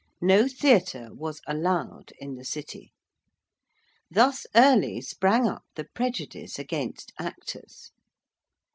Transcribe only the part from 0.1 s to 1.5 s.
No theatre was